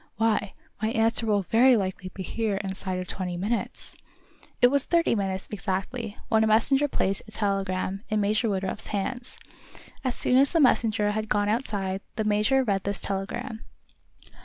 Why, 0.17 0.55
my 0.81 0.89
answer 0.89 1.27
will 1.27 1.43
very 1.43 1.77
likely 1.77 2.09
be 2.11 2.23
here 2.23 2.55
inside 2.63 2.97
of 2.97 3.05
twenty 3.05 3.37
minutes!" 3.37 3.95
It 4.59 4.71
was 4.71 4.83
thirty 4.83 5.13
minutes, 5.13 5.47
exactly, 5.51 6.17
when 6.27 6.43
a 6.43 6.47
messenger 6.47 6.87
placed 6.87 7.21
a 7.27 7.31
telegram 7.31 8.01
in 8.09 8.19
Major 8.19 8.49
Woodruff's 8.49 8.87
hands. 8.87 9.37
As 10.03 10.15
soon 10.15 10.37
as 10.37 10.53
the 10.53 10.59
messenger 10.59 11.11
had 11.11 11.29
gone 11.29 11.49
outside, 11.49 12.01
the 12.15 12.23
major 12.23 12.63
read 12.63 12.83
this 12.83 12.99
telegram. 12.99 13.63